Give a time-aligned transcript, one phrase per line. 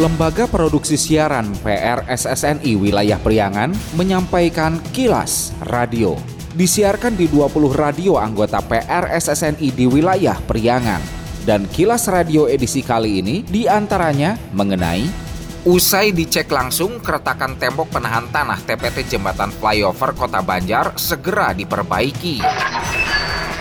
[0.00, 3.68] Lembaga Produksi Siaran PRSSNI Wilayah Priangan
[4.00, 6.16] menyampaikan kilas radio.
[6.56, 11.04] Disiarkan di 20 radio anggota PRSSNI di wilayah Priangan.
[11.44, 15.28] Dan kilas radio edisi kali ini di antaranya mengenai
[15.68, 22.40] Usai dicek langsung, keretakan tembok penahan tanah TPT Jembatan Flyover Kota Banjar segera diperbaiki.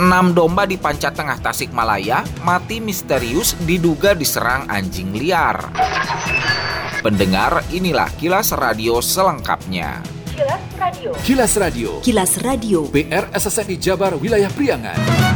[0.00, 5.68] Enam domba di Panca Tengah Tasikmalaya mati misterius diduga diserang anjing liar.
[7.04, 10.00] Pendengar, inilah kilas radio selengkapnya.
[10.32, 11.10] Kilas Radio.
[11.20, 11.90] Kilas Radio.
[12.00, 12.78] Kilas Radio.
[12.88, 15.31] PR SSNI Jabar Wilayah Priangan.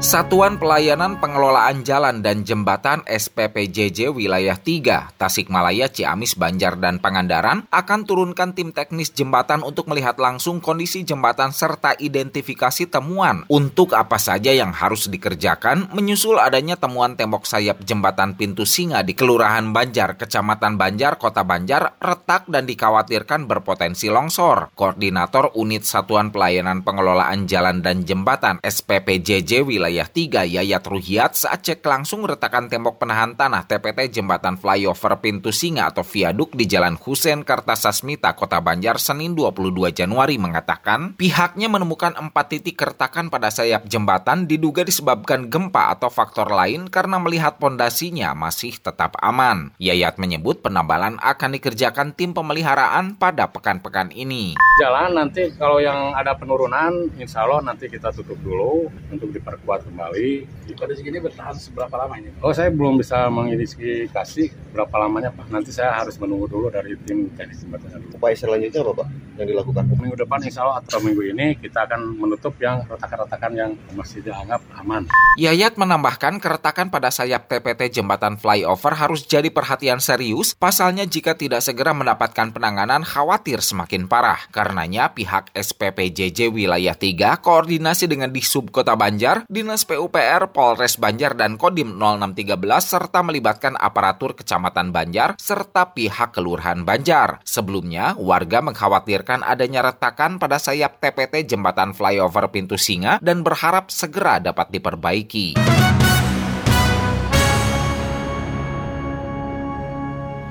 [0.00, 8.08] Satuan Pelayanan Pengelolaan Jalan dan Jembatan SPPJJ Wilayah 3, Tasikmalaya, Ciamis, Banjar, dan Pangandaran akan
[8.08, 14.56] turunkan tim teknis jembatan untuk melihat langsung kondisi jembatan serta identifikasi temuan untuk apa saja
[14.56, 20.80] yang harus dikerjakan menyusul adanya temuan tembok sayap jembatan Pintu Singa di Kelurahan Banjar, Kecamatan
[20.80, 24.72] Banjar, Kota Banjar retak dan dikhawatirkan berpotensi longsor.
[24.72, 31.66] Koordinator Unit Satuan Pelayanan Pengelolaan Jalan dan Jembatan SPPJJ Wilayah Wilayah 3 Yayat Ruhiat saat
[31.66, 36.94] cek langsung retakan tembok penahan tanah TPT Jembatan Flyover Pintu Singa atau Viaduk di Jalan
[36.94, 43.90] Husen Kartasasmita, Kota Banjar, Senin 22 Januari mengatakan pihaknya menemukan empat titik keretakan pada sayap
[43.90, 49.74] jembatan diduga disebabkan gempa atau faktor lain karena melihat pondasinya masih tetap aman.
[49.82, 54.54] Yayat menyebut penambalan akan dikerjakan tim pemeliharaan pada pekan-pekan ini.
[54.78, 59.88] Jalan nanti kalau yang ada penurunan, insya Allah nanti kita tutup dulu untuk diperkuat dibuat
[59.88, 60.30] kembali.
[60.70, 62.30] Kondisi ini bertahan seberapa lama ini?
[62.44, 65.50] Oh saya belum bisa mengidentifikasi berapa lamanya Pak.
[65.50, 68.14] Nanti saya harus menunggu dulu dari tim teknis jembatan dulu.
[68.20, 69.08] Upaya selanjutnya apa Pak
[69.40, 69.82] yang dilakukan?
[69.98, 74.62] Minggu depan insya Allah atau minggu ini kita akan menutup yang retakan-retakan yang masih dianggap
[74.78, 75.10] aman.
[75.40, 81.64] Yayat menambahkan keretakan pada sayap TPT jembatan flyover harus jadi perhatian serius, pasalnya jika tidak
[81.64, 84.38] segera mendapatkan penanganan khawatir semakin parah.
[84.54, 91.38] Karenanya pihak SPPJJ Wilayah 3 koordinasi dengan di Sub Kota Banjar, Dinas PUPR, Polres Banjar,
[91.38, 97.38] dan Kodim 0613 serta melibatkan aparatur Kecamatan Banjar serta pihak Kelurahan Banjar.
[97.46, 104.42] Sebelumnya, warga mengkhawatirkan adanya retakan pada sayap TPT jembatan flyover Pintu Singa dan berharap segera
[104.42, 105.54] dapat diperbaiki.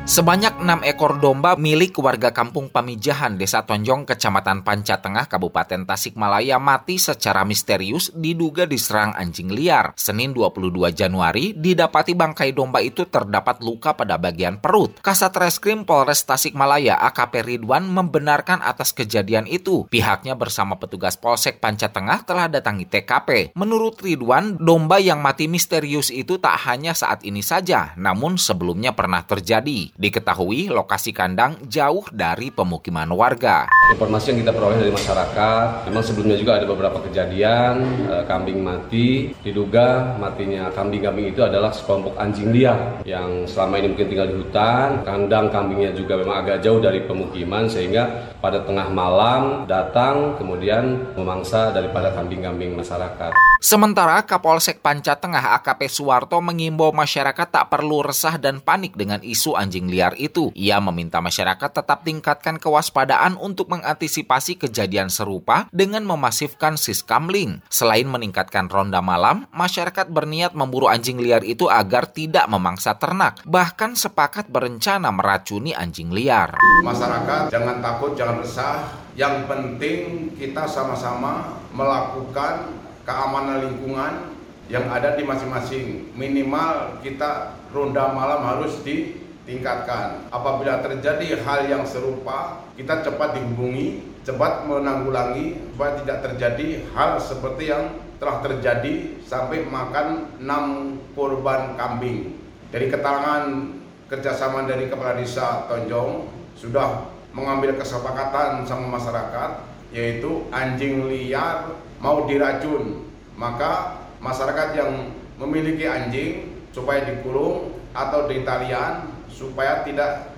[0.09, 6.57] Sebanyak enam ekor domba milik warga kampung Pamijahan, Desa Tonjong, Kecamatan Panca Tengah, Kabupaten Tasikmalaya
[6.57, 9.93] mati secara misterius diduga diserang anjing liar.
[9.93, 14.97] Senin 22 Januari, didapati bangkai domba itu terdapat luka pada bagian perut.
[14.97, 19.85] Kasat Reskrim Polres Tasikmalaya AKP Ridwan membenarkan atas kejadian itu.
[19.93, 23.53] Pihaknya bersama petugas Polsek Panca Tengah telah datangi TKP.
[23.53, 29.21] Menurut Ridwan, domba yang mati misterius itu tak hanya saat ini saja, namun sebelumnya pernah
[29.21, 29.98] terjadi.
[29.99, 33.67] Diketahui lokasi kandang jauh dari pemukiman warga.
[33.91, 39.35] Informasi yang kita peroleh dari masyarakat, memang sebelumnya juga ada beberapa kejadian e, kambing mati.
[39.43, 45.03] Diduga matinya kambing-kambing itu adalah sekelompok anjing liar yang selama ini mungkin tinggal di hutan.
[45.03, 51.75] Kandang kambingnya juga memang agak jauh dari pemukiman sehingga pada tengah malam datang kemudian memangsa
[51.75, 53.48] daripada kambing-kambing masyarakat.
[53.59, 59.59] Sementara Kapolsek Panca Tengah AKP Suwarto mengimbau masyarakat tak perlu resah dan panik dengan isu
[59.59, 60.55] anjing liar itu.
[60.55, 67.59] Ia meminta masyarakat tetap tingkatkan kewaspadaan untuk mengantisipasi kejadian serupa dengan memasifkan siskamling.
[67.67, 73.91] Selain meningkatkan ronda malam, masyarakat berniat memburu anjing liar itu agar tidak memangsa ternak, bahkan
[73.91, 76.55] sepakat berencana meracuni anjing liar.
[76.87, 78.87] Masyarakat jangan takut, jangan resah.
[79.19, 84.37] Yang penting kita sama-sama melakukan keamanan lingkungan
[84.69, 86.13] yang ada di masing-masing.
[86.13, 90.29] Minimal kita ronda malam harus ditingkatkan.
[90.29, 97.73] Apabila terjadi hal yang serupa, kita cepat dihubungi, cepat menanggulangi supaya tidak terjadi hal seperti
[97.73, 102.37] yang telah terjadi sampai makan 6 korban kambing.
[102.69, 103.73] Dari keterangan
[104.05, 113.03] kerjasama dari Kepala Desa Tonjong sudah mengambil kesepakatan sama masyarakat yaitu anjing liar mau diracun,
[113.35, 114.91] maka masyarakat yang
[115.39, 120.35] memiliki anjing supaya dikurung atau ditalian supaya tidak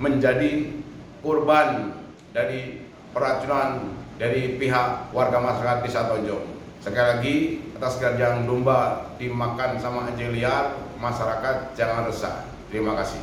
[0.00, 0.72] menjadi
[1.20, 1.96] korban
[2.32, 2.80] dari
[3.12, 6.44] peracunan dari pihak warga masyarakat Desa Tonjong.
[6.82, 7.36] Sekali lagi,
[7.78, 12.48] atas kejadian domba dimakan sama anjing liar, masyarakat jangan resah.
[12.72, 13.20] Terima kasih.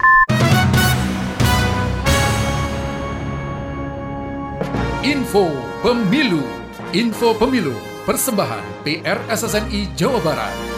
[4.99, 5.47] Info
[5.81, 6.58] Pemilu
[6.95, 7.77] Info Pemilu,
[8.09, 10.68] persembahan PR SSNI Jawa Barat.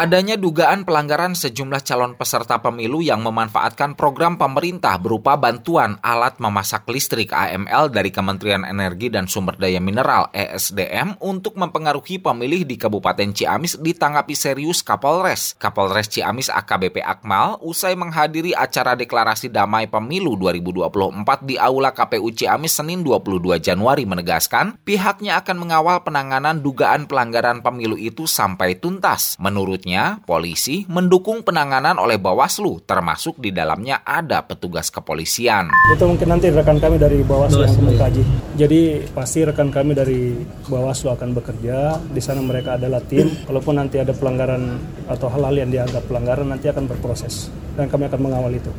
[0.00, 6.88] Adanya dugaan pelanggaran sejumlah calon peserta pemilu yang memanfaatkan program pemerintah berupa bantuan alat memasak
[6.88, 13.28] listrik AML dari Kementerian Energi dan Sumber Daya Mineral ESDM untuk mempengaruhi pemilih di Kabupaten
[13.28, 15.52] Ciamis ditanggapi serius Kapolres.
[15.60, 22.72] Kapolres Ciamis AKBP Akmal usai menghadiri acara deklarasi damai pemilu 2024 di Aula KPU Ciamis
[22.72, 29.36] Senin 22 Januari menegaskan pihaknya akan mengawal penanganan dugaan pelanggaran pemilu itu sampai tuntas.
[29.36, 35.66] Menurut Menurutnya, polisi mendukung penanganan oleh Bawaslu, termasuk di dalamnya ada petugas kepolisian.
[35.90, 38.22] Itu mungkin nanti rekan kami dari Bawaslu yang mengkaji.
[38.54, 40.38] Jadi pasti rekan kami dari
[40.70, 41.98] Bawaslu akan bekerja.
[42.06, 43.34] Di sana mereka adalah tim.
[43.50, 44.78] Kalaupun nanti ada pelanggaran
[45.10, 47.50] atau hal-hal yang dianggap pelanggaran, nanti akan berproses.
[47.74, 48.70] Dan kami akan mengawal itu.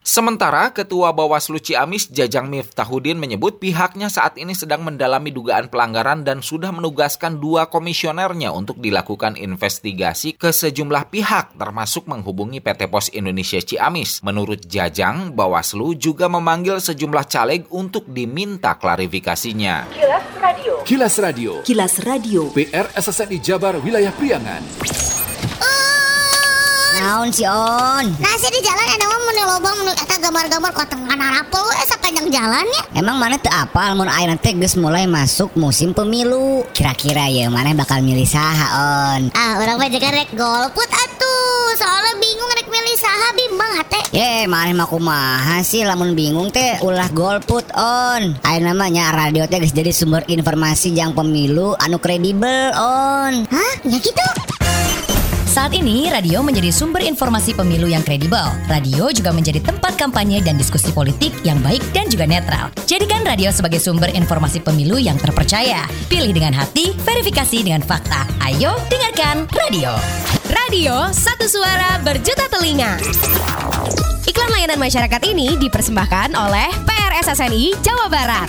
[0.00, 6.40] Sementara Ketua Bawaslu Ciamis Jajang Miftahudin menyebut pihaknya saat ini sedang mendalami dugaan pelanggaran dan
[6.40, 13.60] sudah menugaskan dua komisionernya untuk dilakukan investigasi ke sejumlah pihak termasuk menghubungi PT Pos Indonesia
[13.60, 14.24] Ciamis.
[14.24, 19.92] Menurut Jajang, Bawaslu juga memanggil sejumlah caleg untuk diminta klarifikasinya.
[19.92, 20.74] Kilas Radio.
[20.88, 21.50] Kilas Radio.
[21.60, 22.40] Kilas Radio.
[22.56, 24.64] PR SSNI Jabar Wilayah Priangan.
[27.00, 28.04] Naon si On?
[28.20, 32.28] Nasi di jalan ada mau menu lobang menu eta gambar-gambar kok tengah narapel we sepanjang
[32.28, 32.82] jalan ya.
[33.00, 36.60] Emang mana tuh apal mun ayeuna teh geus mulai masuk musim pemilu.
[36.76, 38.66] Kira-kira ya mana bakal milih saha
[39.16, 39.32] On?
[39.32, 41.72] Ah, orang mah jaga rek golput atuh.
[41.80, 44.00] Soalnya bingung rek milih saha bimbang hate.
[44.12, 48.36] Ye, mana mah kumaha sih lamun bingung teh ulah golput On.
[48.44, 53.48] Ayeuna namanya radio teh geus jadi sumber informasi yang pemilu anu kredibel On.
[53.48, 53.72] Hah?
[53.88, 54.26] Ya gitu?
[55.60, 58.48] Saat ini, radio menjadi sumber informasi pemilu yang kredibel.
[58.64, 62.72] Radio juga menjadi tempat kampanye dan diskusi politik yang baik dan juga netral.
[62.88, 65.84] Jadikan radio sebagai sumber informasi pemilu yang terpercaya.
[66.08, 68.24] Pilih dengan hati, verifikasi dengan fakta.
[68.40, 69.92] Ayo, dengarkan radio.
[70.48, 72.96] Radio, satu suara berjuta telinga.
[74.24, 78.48] Iklan layanan masyarakat ini dipersembahkan oleh PRSSNI Jawa Barat.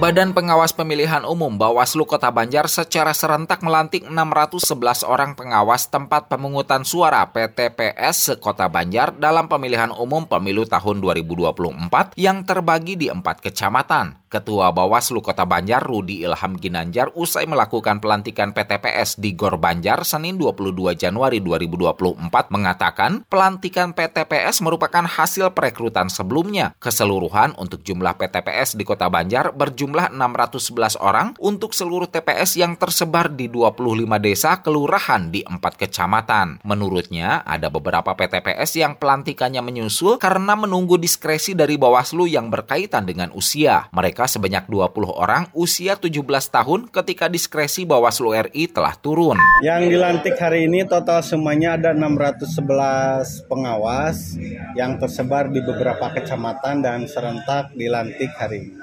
[0.00, 6.88] Badan Pengawas Pemilihan Umum Bawaslu Kota Banjar secara serentak melantik 611 orang pengawas tempat pemungutan
[6.88, 14.19] suara PTPS se-Kota Banjar dalam pemilihan umum pemilu tahun 2024 yang terbagi di empat kecamatan.
[14.30, 20.38] Ketua Bawaslu Kota Banjar Rudi Ilham Ginanjar usai melakukan pelantikan PTPS di Gor Banjar Senin
[20.38, 26.78] 22 Januari 2024 mengatakan pelantikan PTPS merupakan hasil perekrutan sebelumnya.
[26.78, 33.34] Keseluruhan untuk jumlah PTPS di Kota Banjar berjumlah 611 orang untuk seluruh TPS yang tersebar
[33.34, 33.82] di 25
[34.22, 36.62] desa kelurahan di empat kecamatan.
[36.62, 43.34] Menurutnya, ada beberapa PTPS yang pelantikannya menyusul karena menunggu diskresi dari Bawaslu yang berkaitan dengan
[43.34, 43.90] usia.
[43.90, 46.20] Mereka sebanyak 20 orang usia 17
[46.50, 49.38] tahun ketika diskresi Bawaslu RI telah turun.
[49.60, 54.40] Yang dilantik hari ini total semuanya ada 611 pengawas
[54.76, 58.74] yang tersebar di beberapa kecamatan dan serentak dilantik hari ini.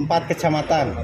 [0.00, 0.96] Empat kecamatan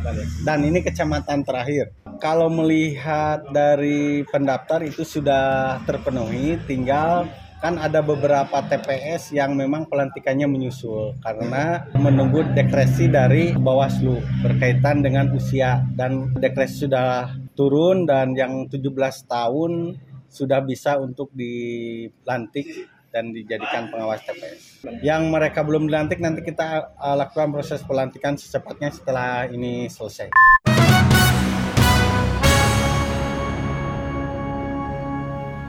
[0.48, 1.92] dan ini kecamatan terakhir.
[2.16, 7.28] Kalau melihat dari pendaftar itu sudah terpenuhi, tinggal
[7.62, 15.30] kan ada beberapa TPS yang memang pelantikannya menyusul karena menunggu dekresi dari Bawaslu berkaitan dengan
[15.30, 18.82] usia dan dekresi sudah turun dan yang 17
[19.30, 19.94] tahun
[20.26, 24.82] sudah bisa untuk dilantik dan dijadikan pengawas TPS.
[25.04, 30.51] Yang mereka belum dilantik nanti kita uh, lakukan proses pelantikan secepatnya setelah ini selesai.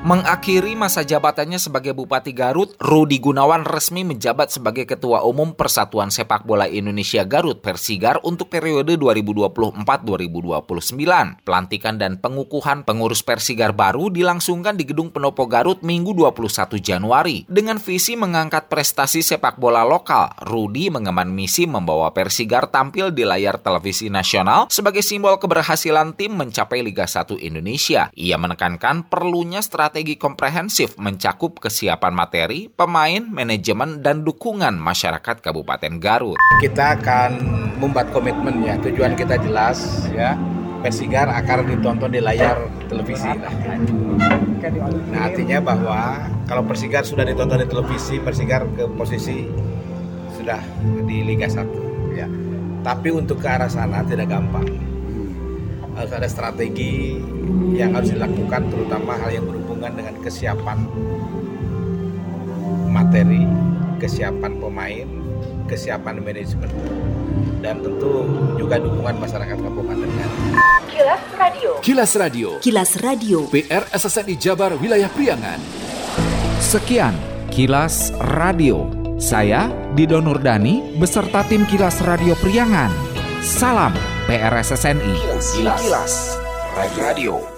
[0.04, 6.44] Mengakhiri masa jabatannya sebagai Bupati Garut, Rudi Gunawan resmi menjabat sebagai Ketua Umum Persatuan Sepak
[6.44, 11.48] Bola Indonesia Garut Persigar untuk periode 2024-2029.
[11.48, 17.48] Pelantikan dan pengukuhan pengurus Persigar baru dilangsungkan di Gedung Penopo Garut Minggu 21 Januari.
[17.48, 23.56] Dengan visi mengangkat prestasi sepak bola lokal, Rudi mengemban misi membawa Persigar tampil di layar
[23.56, 28.12] televisi nasional sebagai simbol keberhasilan tim mencapai Liga 1 Indonesia.
[28.20, 36.02] Ia menekankan perlunya strategi strategi komprehensif mencakup kesiapan materi, pemain, manajemen, dan dukungan masyarakat Kabupaten
[36.02, 36.42] Garut.
[36.58, 37.38] Kita akan
[37.78, 40.34] membuat komitmen ya, tujuan kita jelas ya.
[40.82, 43.30] Persigar akan ditonton di layar televisi.
[45.14, 49.46] Nah, artinya bahwa kalau Persigar sudah ditonton di televisi, Persigar ke posisi
[50.34, 50.58] sudah
[51.06, 52.26] di Liga 1 ya.
[52.82, 54.66] Tapi untuk ke arah sana tidak gampang.
[55.94, 57.22] Harus ada strategi
[57.78, 60.88] yang harus dilakukan terutama hal yang berhubungan dengan kesiapan
[62.88, 63.44] materi,
[64.00, 65.08] kesiapan pemain,
[65.68, 66.72] kesiapan manajemen
[67.64, 68.28] dan tentu
[68.60, 70.84] juga dukungan masyarakat Kabupaten Nganjuk.
[70.92, 71.72] Kilas Radio.
[71.80, 72.50] Kilas Radio.
[72.60, 73.38] Kilas Radio.
[73.48, 75.60] PR SSNI Jabar Wilayah Priangan.
[76.60, 77.16] Sekian
[77.48, 78.92] Kilas Radio.
[79.18, 82.92] Saya Dido Nurdani beserta tim Kilas Radio Priangan.
[83.40, 83.96] Salam
[84.28, 85.14] PRSSNI.
[85.16, 86.14] Kilas, Kilas.
[87.00, 87.53] Radio.